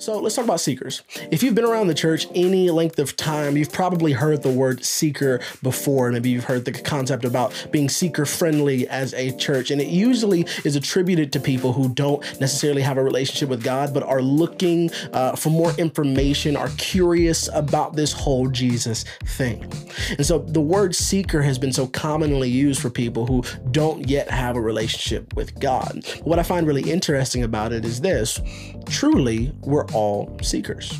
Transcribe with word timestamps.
So 0.00 0.18
let's 0.18 0.34
talk 0.34 0.46
about 0.46 0.60
seekers. 0.60 1.02
If 1.30 1.42
you've 1.42 1.54
been 1.54 1.66
around 1.66 1.88
the 1.88 1.94
church 1.94 2.26
any 2.34 2.70
length 2.70 2.98
of 2.98 3.16
time, 3.16 3.58
you've 3.58 3.70
probably 3.70 4.12
heard 4.12 4.42
the 4.42 4.50
word 4.50 4.82
seeker 4.82 5.42
before. 5.62 6.10
Maybe 6.10 6.30
you've 6.30 6.44
heard 6.44 6.64
the 6.64 6.72
concept 6.72 7.26
about 7.26 7.68
being 7.70 7.90
seeker 7.90 8.24
friendly 8.24 8.88
as 8.88 9.12
a 9.12 9.30
church. 9.36 9.70
And 9.70 9.78
it 9.78 9.88
usually 9.88 10.46
is 10.64 10.74
attributed 10.74 11.34
to 11.34 11.40
people 11.40 11.74
who 11.74 11.90
don't 11.90 12.22
necessarily 12.40 12.80
have 12.80 12.96
a 12.96 13.04
relationship 13.04 13.50
with 13.50 13.62
God, 13.62 13.92
but 13.92 14.02
are 14.02 14.22
looking 14.22 14.90
uh, 15.12 15.36
for 15.36 15.50
more 15.50 15.72
information, 15.72 16.56
are 16.56 16.70
curious 16.78 17.50
about 17.52 17.94
this 17.94 18.10
whole 18.10 18.48
Jesus 18.48 19.04
thing. 19.26 19.70
And 20.16 20.24
so 20.24 20.38
the 20.38 20.62
word 20.62 20.94
seeker 20.94 21.42
has 21.42 21.58
been 21.58 21.74
so 21.74 21.86
commonly 21.86 22.48
used 22.48 22.80
for 22.80 22.88
people 22.88 23.26
who 23.26 23.44
don't 23.70 24.08
yet 24.08 24.30
have 24.30 24.56
a 24.56 24.60
relationship 24.62 25.36
with 25.36 25.60
God. 25.60 26.06
What 26.22 26.38
I 26.38 26.42
find 26.42 26.66
really 26.66 26.90
interesting 26.90 27.42
about 27.42 27.74
it 27.74 27.84
is 27.84 28.00
this 28.00 28.40
truly, 28.86 29.52
we're 29.60 29.89
all 29.92 30.38
seekers. 30.42 30.92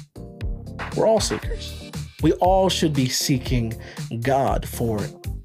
We're 0.96 1.06
all 1.06 1.20
seekers. 1.20 1.90
We 2.22 2.32
all 2.34 2.68
should 2.68 2.92
be 2.92 3.08
seeking 3.08 3.80
God 4.22 4.68
for 4.68 5.00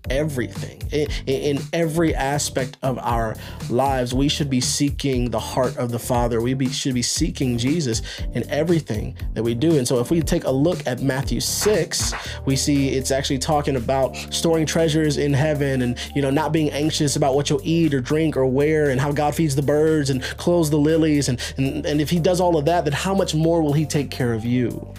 everything. 0.10 0.82
In, 0.92 1.08
in, 1.26 1.60
every 1.74 2.14
aspect 2.14 2.78
of 2.82 2.98
our 3.00 3.36
lives, 3.70 4.14
we 4.14 4.30
should 4.30 4.50
be 4.50 4.62
seeking 4.62 5.30
the 5.30 5.40
heart 5.40 5.76
of 5.78 5.92
the 5.92 6.00
Father. 6.00 6.42
We 6.42 6.54
be, 6.54 6.70
should 6.70 6.94
be 6.94 7.02
seeking 7.02 7.58
Jesus 7.58 8.02
in 8.34 8.48
everything 8.50 9.18
that 9.34 9.44
we 9.44 9.54
do. 9.54 9.78
And 9.78 9.88
so, 9.88 10.00
if 10.00 10.12
we 10.12 10.22
take 10.22 10.44
a 10.44 10.52
look 10.52 10.86
at 10.88 11.02
Matthew 11.02 11.40
6, 11.40 12.14
we 12.46 12.56
see 12.56 12.90
it's 12.90 13.12
actually 13.12 13.40
talking 13.40 13.76
about 13.76 14.16
storing 14.30 14.66
treasures 14.66 15.18
in 15.18 15.34
heaven 15.34 15.82
and, 15.82 15.98
you 16.16 16.22
know, 16.22 16.30
not 16.30 16.52
being 16.52 16.72
anxious 16.72 17.16
about 17.16 17.36
what 17.36 17.50
you'll 17.50 17.62
eat 17.64 17.94
or 17.94 18.02
drink 18.02 18.38
or 18.38 18.46
wear 18.46 18.90
and 18.90 19.00
how 19.00 19.12
God 19.12 19.36
feeds 19.36 19.56
the 19.56 19.62
birds 19.62 20.10
and 20.10 20.22
clothes 20.22 20.70
the 20.70 20.78
lilies. 20.78 21.30
And, 21.30 21.40
and, 21.58 21.86
and 21.86 22.02
if 22.02 22.10
He 22.10 22.20
does 22.20 22.40
all 22.40 22.58
of 22.58 22.66
that, 22.66 22.86
then 22.86 22.94
how 22.94 23.14
much 23.14 23.34
more 23.34 23.62
will 23.62 23.74
He 23.74 23.86
take 23.86 24.12
care 24.12 24.34
of 24.34 24.46
you? 24.46 24.94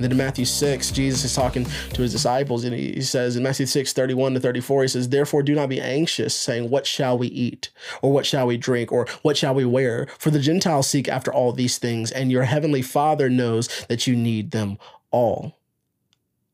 And 0.00 0.04
then 0.06 0.12
in 0.12 0.16
Matthew 0.16 0.46
6, 0.46 0.92
Jesus 0.92 1.24
is 1.24 1.34
talking 1.34 1.66
to 1.66 2.00
his 2.00 2.12
disciples, 2.12 2.64
and 2.64 2.74
he 2.74 3.02
says 3.02 3.36
in 3.36 3.42
Matthew 3.42 3.66
6, 3.66 3.92
31 3.92 4.32
to 4.32 4.40
34, 4.40 4.80
he 4.80 4.88
says, 4.88 5.10
Therefore 5.10 5.42
do 5.42 5.54
not 5.54 5.68
be 5.68 5.78
anxious, 5.78 6.34
saying, 6.34 6.70
What 6.70 6.86
shall 6.86 7.18
we 7.18 7.26
eat? 7.28 7.68
Or 8.00 8.10
what 8.10 8.24
shall 8.24 8.46
we 8.46 8.56
drink? 8.56 8.90
Or 8.92 9.06
what 9.20 9.36
shall 9.36 9.54
we 9.54 9.66
wear? 9.66 10.08
For 10.18 10.30
the 10.30 10.40
Gentiles 10.40 10.86
seek 10.86 11.06
after 11.06 11.30
all 11.30 11.52
these 11.52 11.76
things, 11.76 12.10
and 12.10 12.32
your 12.32 12.44
heavenly 12.44 12.80
Father 12.80 13.28
knows 13.28 13.68
that 13.90 14.06
you 14.06 14.16
need 14.16 14.52
them 14.52 14.78
all. 15.10 15.58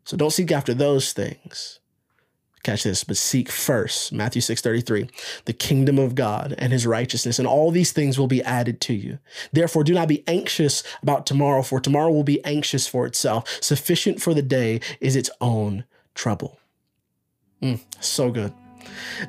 So 0.03 0.17
don't 0.17 0.33
seek 0.33 0.51
after 0.51 0.75
those 0.75 1.13
things 1.13 1.79
catch 2.67 2.85
this 2.85 3.05
but 3.05 3.17
seek 3.17 3.49
first 3.49 4.13
matthew 4.13 4.43
6.33 4.43 5.11
the 5.45 5.53
kingdom 5.53 5.99
of 5.99 6.15
god 6.15 6.55
and 6.59 6.73
his 6.73 6.87
righteousness 6.87 7.39
and 7.39 7.49
all 7.49 7.71
these 7.71 7.93
things 7.93 8.19
will 8.19 8.27
be 8.27 8.43
added 8.43 8.81
to 8.81 8.95
you. 8.95 9.19
Therefore 9.53 9.85
do 9.85 9.95
not 9.95 10.09
be 10.09 10.25
anxious 10.27 10.83
about 11.03 11.27
tomorrow 11.27 11.63
for 11.63 11.81
tomorrow 11.81 12.11
will 12.11 12.25
be 12.25 12.45
anxious 12.45 12.87
for 12.87 13.07
itself. 13.07 13.59
Sufficient 13.63 14.21
for 14.21 14.35
the 14.35 14.43
day 14.43 14.81
is 15.01 15.17
its 15.17 15.31
own 15.41 15.85
trouble. 16.15 16.59
Mm, 17.63 17.81
so 18.01 18.31
good. 18.31 18.53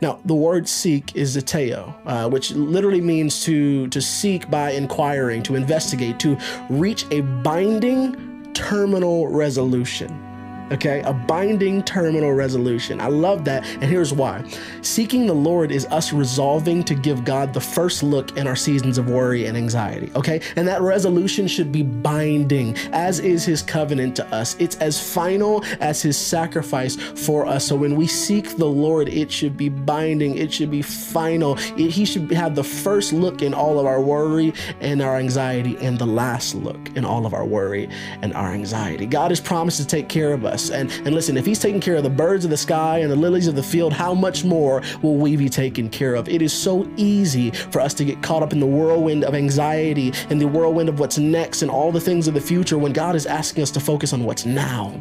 Now, 0.01 0.19
the 0.23 0.35
word 0.35 0.69
seek 0.69 1.15
is 1.15 1.35
zeteo, 1.35 1.95
uh, 2.05 2.29
which 2.29 2.51
literally 2.51 3.01
means 3.01 3.43
to, 3.45 3.87
to 3.87 4.01
seek 4.01 4.49
by 4.51 4.71
inquiring, 4.71 5.41
to 5.43 5.55
investigate, 5.55 6.19
to 6.19 6.37
reach 6.69 7.05
a 7.09 7.21
binding 7.21 8.53
terminal 8.53 9.27
resolution. 9.27 10.26
Okay, 10.71 11.01
a 11.05 11.13
binding 11.13 11.81
terminal 11.81 12.33
resolution. 12.33 12.99
I 12.99 13.07
love 13.07 13.45
that. 13.45 13.65
And 13.65 13.85
here's 13.85 14.13
why 14.13 14.43
seeking 14.81 15.25
the 15.25 15.33
Lord 15.33 15.71
is 15.71 15.85
us 15.85 16.11
resolving 16.11 16.83
to 16.83 16.95
give 16.95 17.23
God 17.23 17.53
the 17.53 17.61
first 17.61 18.03
look 18.03 18.35
in 18.37 18.47
our 18.47 18.55
seasons 18.55 18.97
of 18.97 19.09
worry 19.09 19.45
and 19.45 19.55
anxiety. 19.57 20.11
Okay, 20.15 20.41
and 20.57 20.67
that 20.67 20.81
resolution 20.81 21.47
should 21.47 21.71
be 21.71 21.83
binding, 21.83 22.75
as 22.91 23.19
is 23.19 23.45
his 23.45 23.61
covenant 23.61 24.15
to 24.17 24.25
us. 24.35 24.57
It's 24.59 24.75
as 24.77 25.13
final 25.13 25.63
as 25.79 26.01
his 26.01 26.17
sacrifice 26.17 26.95
for 26.95 27.45
us. 27.45 27.65
So 27.65 27.75
when 27.75 27.95
we 27.95 28.07
seek 28.07 28.57
the 28.57 28.65
Lord, 28.65 29.07
it 29.07 29.31
should 29.31 29.55
be 29.55 29.69
binding, 29.69 30.37
it 30.37 30.51
should 30.51 30.71
be 30.71 30.81
final. 30.81 31.57
It, 31.77 31.91
he 31.91 32.03
should 32.03 32.29
have 32.31 32.55
the 32.55 32.63
first 32.63 33.13
look 33.13 33.41
in 33.41 33.53
all 33.53 33.79
of 33.79 33.85
our 33.85 34.01
worry 34.01 34.53
and 34.81 35.01
our 35.01 35.15
anxiety, 35.15 35.77
and 35.77 35.97
the 35.97 36.05
last 36.05 36.55
look 36.55 36.89
in 36.95 37.05
all 37.05 37.25
of 37.25 37.33
our 37.33 37.45
worry 37.45 37.89
and 38.21 38.33
our 38.33 38.51
anxiety. 38.51 39.05
God 39.05 39.31
has 39.31 39.39
promised 39.39 39.77
to 39.77 39.87
take 39.87 40.09
care 40.09 40.33
of 40.33 40.43
us 40.43 40.56
us. 40.57 40.69
And, 40.71 40.91
and 41.05 41.13
listen, 41.13 41.37
if 41.37 41.45
He's 41.45 41.59
taking 41.59 41.79
care 41.79 41.95
of 41.95 42.03
the 42.03 42.09
birds 42.09 42.43
of 42.43 42.51
the 42.51 42.57
sky 42.57 42.99
and 42.99 43.11
the 43.11 43.15
lilies 43.15 43.47
of 43.47 43.55
the 43.55 43.63
field, 43.63 43.93
how 43.93 44.13
much 44.13 44.43
more 44.43 44.81
will 45.01 45.15
we 45.15 45.35
be 45.35 45.49
taken 45.49 45.89
care 45.89 46.15
of? 46.15 46.27
It 46.27 46.41
is 46.41 46.51
so 46.51 46.89
easy 46.97 47.51
for 47.51 47.79
us 47.79 47.93
to 47.95 48.05
get 48.05 48.21
caught 48.23 48.43
up 48.43 48.53
in 48.53 48.59
the 48.59 48.65
whirlwind 48.65 49.23
of 49.23 49.35
anxiety 49.35 50.11
and 50.29 50.41
the 50.41 50.47
whirlwind 50.47 50.89
of 50.89 50.99
what's 50.99 51.17
next 51.17 51.61
and 51.61 51.71
all 51.71 51.91
the 51.91 52.01
things 52.01 52.27
of 52.27 52.33
the 52.33 52.41
future 52.41 52.77
when 52.77 52.93
God 52.93 53.15
is 53.15 53.25
asking 53.25 53.63
us 53.63 53.71
to 53.71 53.79
focus 53.79 54.13
on 54.13 54.23
what's 54.23 54.45
now. 54.45 54.93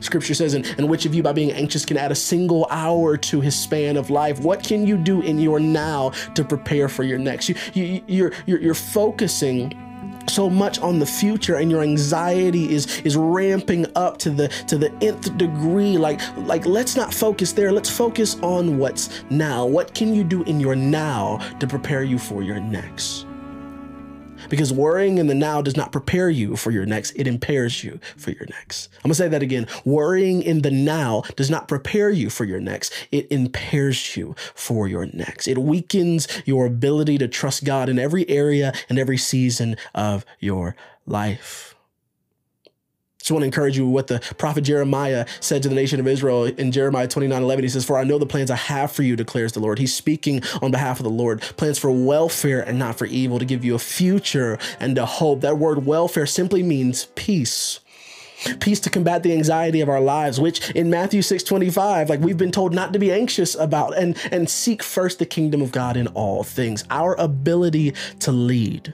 Scripture 0.00 0.34
says, 0.34 0.52
and, 0.52 0.66
and 0.76 0.88
which 0.88 1.06
of 1.06 1.14
you 1.14 1.22
by 1.22 1.32
being 1.32 1.50
anxious 1.52 1.86
can 1.86 1.96
add 1.96 2.12
a 2.12 2.14
single 2.14 2.66
hour 2.70 3.16
to 3.16 3.40
his 3.40 3.56
span 3.56 3.96
of 3.96 4.10
life? 4.10 4.38
What 4.40 4.62
can 4.62 4.86
you 4.86 4.98
do 4.98 5.22
in 5.22 5.38
your 5.38 5.58
now 5.58 6.10
to 6.34 6.44
prepare 6.44 6.90
for 6.90 7.04
your 7.04 7.18
next? 7.18 7.48
You, 7.48 7.54
you, 7.72 8.04
you're, 8.06 8.32
you're, 8.44 8.60
you're 8.60 8.74
focusing 8.74 9.72
so 10.28 10.48
much 10.48 10.78
on 10.80 10.98
the 10.98 11.06
future 11.06 11.56
and 11.56 11.70
your 11.70 11.82
anxiety 11.82 12.72
is 12.72 13.00
is 13.00 13.16
ramping 13.16 13.86
up 13.94 14.18
to 14.18 14.30
the 14.30 14.48
to 14.68 14.78
the 14.78 14.92
nth 15.00 15.36
degree. 15.36 15.98
Like 15.98 16.20
like 16.38 16.66
let's 16.66 16.96
not 16.96 17.12
focus 17.12 17.52
there. 17.52 17.72
Let's 17.72 17.90
focus 17.90 18.36
on 18.42 18.78
what's 18.78 19.24
now. 19.30 19.66
What 19.66 19.94
can 19.94 20.14
you 20.14 20.24
do 20.24 20.42
in 20.44 20.60
your 20.60 20.76
now 20.76 21.38
to 21.60 21.66
prepare 21.66 22.02
you 22.02 22.18
for 22.18 22.42
your 22.42 22.60
next 22.60 23.26
because 24.48 24.72
worrying 24.72 25.18
in 25.18 25.26
the 25.26 25.34
now 25.34 25.62
does 25.62 25.76
not 25.76 25.92
prepare 25.92 26.30
you 26.30 26.56
for 26.56 26.70
your 26.70 26.86
next, 26.86 27.12
it 27.16 27.26
impairs 27.26 27.84
you 27.84 28.00
for 28.16 28.30
your 28.30 28.46
next. 28.50 28.88
I'm 28.96 29.08
gonna 29.08 29.14
say 29.14 29.28
that 29.28 29.42
again. 29.42 29.66
Worrying 29.84 30.42
in 30.42 30.62
the 30.62 30.70
now 30.70 31.22
does 31.36 31.50
not 31.50 31.68
prepare 31.68 32.10
you 32.10 32.30
for 32.30 32.44
your 32.44 32.60
next, 32.60 32.92
it 33.10 33.30
impairs 33.30 34.16
you 34.16 34.34
for 34.54 34.88
your 34.88 35.06
next. 35.06 35.48
It 35.48 35.58
weakens 35.58 36.28
your 36.44 36.66
ability 36.66 37.18
to 37.18 37.28
trust 37.28 37.64
God 37.64 37.88
in 37.88 37.98
every 37.98 38.28
area 38.28 38.72
and 38.88 38.98
every 38.98 39.18
season 39.18 39.76
of 39.94 40.24
your 40.40 40.76
life. 41.06 41.73
Just 43.24 43.32
want 43.32 43.40
to 43.40 43.46
encourage 43.46 43.78
you 43.78 43.86
with 43.86 43.94
what 43.94 44.06
the 44.08 44.34
prophet 44.34 44.64
Jeremiah 44.64 45.24
said 45.40 45.62
to 45.62 45.70
the 45.70 45.74
nation 45.74 45.98
of 45.98 46.06
Israel 46.06 46.44
in 46.44 46.70
Jeremiah 46.70 47.08
29 47.08 47.42
11. 47.42 47.64
He 47.64 47.70
says, 47.70 47.82
For 47.82 47.96
I 47.96 48.04
know 48.04 48.18
the 48.18 48.26
plans 48.26 48.50
I 48.50 48.56
have 48.56 48.92
for 48.92 49.02
you, 49.02 49.16
declares 49.16 49.52
the 49.52 49.60
Lord. 49.60 49.78
He's 49.78 49.94
speaking 49.94 50.42
on 50.60 50.70
behalf 50.70 51.00
of 51.00 51.04
the 51.04 51.10
Lord. 51.10 51.40
Plans 51.40 51.78
for 51.78 51.90
welfare 51.90 52.60
and 52.60 52.78
not 52.78 52.98
for 52.98 53.06
evil, 53.06 53.38
to 53.38 53.46
give 53.46 53.64
you 53.64 53.74
a 53.74 53.78
future 53.78 54.58
and 54.78 54.98
a 54.98 55.06
hope. 55.06 55.40
That 55.40 55.56
word 55.56 55.86
welfare 55.86 56.26
simply 56.26 56.62
means 56.62 57.06
peace 57.14 57.80
peace 58.60 58.80
to 58.80 58.90
combat 58.90 59.22
the 59.22 59.32
anxiety 59.32 59.80
of 59.80 59.88
our 59.88 60.00
lives 60.00 60.38
which 60.38 60.68
in 60.72 60.90
matthew 60.90 61.22
6 61.22 61.44
25 61.44 62.10
like 62.10 62.20
we've 62.20 62.36
been 62.36 62.50
told 62.50 62.74
not 62.74 62.92
to 62.92 62.98
be 62.98 63.10
anxious 63.10 63.54
about 63.54 63.96
and 63.96 64.18
and 64.32 64.50
seek 64.50 64.82
first 64.82 65.18
the 65.18 65.24
kingdom 65.24 65.62
of 65.62 65.72
god 65.72 65.96
in 65.96 66.08
all 66.08 66.42
things 66.42 66.84
our 66.90 67.14
ability 67.14 67.94
to 68.18 68.32
lead 68.32 68.92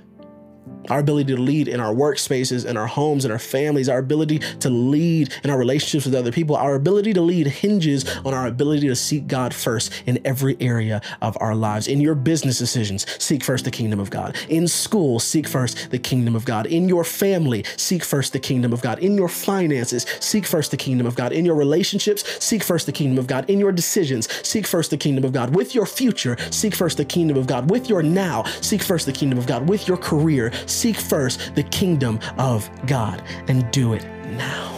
our 0.90 0.98
ability 0.98 1.34
to 1.34 1.40
lead 1.40 1.68
in 1.68 1.80
our 1.80 1.94
workspaces, 1.94 2.66
in 2.66 2.76
our 2.76 2.86
homes, 2.86 3.24
in 3.24 3.30
our 3.30 3.38
families, 3.38 3.88
our 3.88 3.98
ability 3.98 4.40
to 4.60 4.70
lead 4.70 5.32
in 5.44 5.50
our 5.50 5.58
relationships 5.58 6.04
with 6.04 6.14
other 6.14 6.32
people, 6.32 6.56
our 6.56 6.74
ability 6.74 7.12
to 7.12 7.20
lead 7.20 7.46
hinges 7.46 8.08
on 8.24 8.34
our 8.34 8.46
ability 8.46 8.88
to 8.88 8.96
seek 8.96 9.26
God 9.26 9.54
first 9.54 9.92
in 10.06 10.18
every 10.24 10.56
area 10.60 11.00
of 11.22 11.36
our 11.40 11.54
lives. 11.54 11.88
In 11.88 12.00
your 12.00 12.14
business 12.14 12.58
decisions, 12.58 13.06
seek 13.22 13.42
first 13.44 13.64
the 13.64 13.70
kingdom 13.70 14.00
of 14.00 14.10
God. 14.10 14.36
In 14.48 14.66
school, 14.66 15.20
seek 15.20 15.46
first 15.46 15.90
the 15.90 15.98
kingdom 15.98 16.34
of 16.34 16.44
God. 16.44 16.66
In 16.66 16.88
your 16.88 17.04
family, 17.04 17.64
seek 17.76 18.04
first 18.04 18.32
the 18.32 18.40
kingdom 18.40 18.72
of 18.72 18.82
God. 18.82 18.98
In 18.98 19.16
your 19.16 19.28
finances, 19.28 20.06
seek 20.20 20.46
first 20.46 20.70
the 20.70 20.76
kingdom 20.76 21.06
of 21.06 21.14
God. 21.14 21.32
In 21.32 21.44
your 21.44 21.54
relationships, 21.54 22.24
seek 22.44 22.62
first 22.62 22.86
the 22.86 22.92
kingdom 22.92 23.18
of 23.18 23.26
God. 23.26 23.48
In 23.48 23.58
your 23.58 23.72
decisions, 23.72 24.28
seek 24.46 24.66
first 24.66 24.90
the 24.90 24.96
kingdom 24.96 25.24
of 25.24 25.32
God. 25.32 25.54
With 25.54 25.74
your 25.74 25.86
future, 25.86 26.36
seek 26.50 26.74
first 26.74 26.96
the 26.96 27.04
kingdom 27.04 27.36
of 27.36 27.46
God. 27.46 27.70
With 27.70 27.88
your 27.88 28.02
now, 28.02 28.44
seek 28.60 28.82
first 28.82 29.06
the 29.06 29.12
kingdom 29.12 29.38
of 29.38 29.46
God. 29.46 29.68
With 29.68 29.86
your 29.86 29.96
career, 29.96 30.52
seek 30.80 30.96
first 30.96 31.54
the 31.54 31.62
kingdom 31.64 32.18
of 32.38 32.70
God 32.86 33.22
and 33.48 33.70
do 33.70 33.92
it 33.92 34.04
now. 34.30 34.76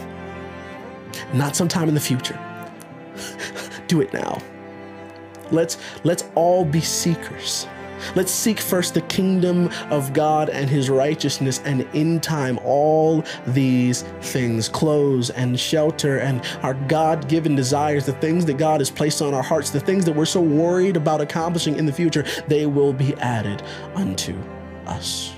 Not 1.33 1.55
sometime 1.55 1.89
in 1.89 1.95
the 1.95 2.01
future. 2.01 2.39
do 3.87 4.01
it 4.01 4.13
now. 4.13 4.43
Let's 5.53 5.79
let's 6.03 6.25
all 6.35 6.65
be 6.65 6.81
seekers. 6.81 7.67
Let's 8.17 8.33
seek 8.33 8.59
first 8.59 8.95
the 8.95 9.03
kingdom 9.03 9.71
of 9.91 10.13
God 10.13 10.49
and 10.49 10.69
his 10.69 10.91
righteousness, 10.91 11.63
and 11.65 11.83
in 11.93 12.19
time, 12.19 12.59
all 12.65 13.25
these 13.47 14.03
things 14.23 14.69
clothes 14.69 15.31
and 15.31 15.59
shelter 15.59 16.19
and 16.19 16.45
our 16.63 16.75
God 16.75 17.29
given 17.29 17.55
desires, 17.55 18.05
the 18.05 18.15
things 18.15 18.45
that 18.47 18.59
God 18.59 18.81
has 18.81 18.91
placed 18.91 19.23
on 19.23 19.35
our 19.35 19.43
hearts, 19.43 19.71
the 19.71 19.79
things 19.79 20.05
that 20.07 20.17
we're 20.17 20.25
so 20.25 20.41
worried 20.41 20.97
about 20.97 21.21
accomplishing 21.21 21.77
in 21.77 21.87
the 21.87 21.93
future, 21.93 22.25
they 22.49 22.67
will 22.67 22.93
be 22.93 23.15
added 23.15 23.63
unto 23.95 24.37
us. 24.87 25.33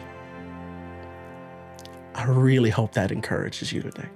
I 2.25 2.29
really 2.29 2.71
hope 2.71 2.93
that 2.93 3.13
encourages 3.13 3.71
you 3.71 3.83
today. 3.83 4.09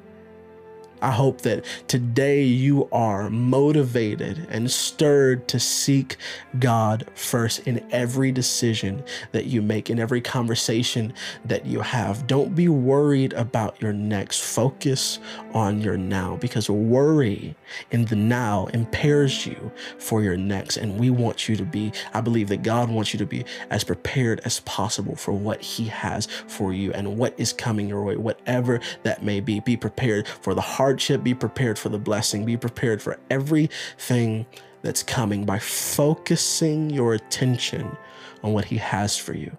I 1.01 1.11
hope 1.11 1.43
that 1.43 1.65
today 1.87 2.43
you 2.43 2.89
are 2.93 3.31
motivated 3.31 4.47
and 4.51 4.71
stirred 4.71 5.47
to 5.49 5.61
seek 5.61 6.17
God 6.59 7.07
first 7.15 7.67
in 7.67 7.87
every 7.91 8.33
decision 8.33 9.05
that 9.33 9.47
you 9.47 9.63
make, 9.63 9.91
in 9.91 9.99
every 9.99 10.21
conversation 10.21 11.13
that 11.45 11.67
you 11.67 11.81
have. 11.81 12.27
Don't 12.27 12.55
be 12.55 12.69
worried 12.69 13.33
about 13.35 13.81
your 13.81 13.93
next. 13.93 14.41
Focus 14.41 15.19
on 15.55 15.81
your 15.81 15.97
now 15.97 16.37
because 16.37 16.69
worry 16.69 17.55
in 17.91 18.05
the 18.07 18.17
now 18.17 18.67
impairs 18.75 19.47
you 19.47 19.71
for 19.99 20.23
your 20.23 20.37
next. 20.37 20.77
And 20.77 20.99
we 20.99 21.11
want 21.11 21.49
you 21.49 21.57
to 21.57 21.65
be, 21.65 21.93
I 22.15 22.21
believe 22.21 22.49
that 22.49 22.63
God 22.63 22.91
wants 22.91 23.13
you 23.13 23.19
to 23.19 23.27
be 23.27 23.45
as 23.71 23.85
prepared 23.85 24.41
as 24.45 24.61
possible 24.61 25.17
for 25.17 25.33
what 25.33 25.61
He 25.61 25.85
has 25.87 26.27
for 26.47 26.73
you 26.73 26.93
and 26.93 27.19
what 27.19 27.35
is 27.39 27.53
coming 27.53 27.89
your 27.89 28.03
way, 28.03 28.17
whatever 28.17 28.81
that 29.03 29.23
may 29.23 29.41
be. 29.41 29.61
Be 29.61 29.77
prepared 29.77 30.27
for 30.27 30.55
the 30.55 30.61
hard 30.61 30.88
hardship, 30.89 31.23
be 31.23 31.35
prepared 31.35 31.79
for 31.79 31.91
the 31.91 31.99
blessing, 31.99 32.47
be 32.47 32.57
prepared 32.57 33.03
for 33.03 33.21
everything 33.29 34.47
that's 34.81 35.03
coming 35.03 35.45
by 35.45 35.59
focusing 35.59 36.89
your 36.89 37.13
attention 37.13 37.95
on 38.43 38.55
what 38.55 38.65
He 38.65 38.79
has 38.79 39.15
for 39.19 39.35
you 39.35 39.55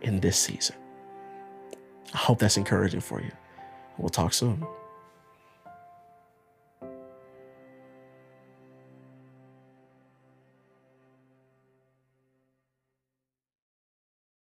in 0.00 0.20
this 0.20 0.38
season. 0.38 0.74
I 2.14 2.16
hope 2.16 2.38
that's 2.38 2.56
encouraging 2.56 3.02
for 3.02 3.20
you. 3.20 3.30
We'll 3.98 4.08
talk 4.08 4.32
soon. 4.32 4.66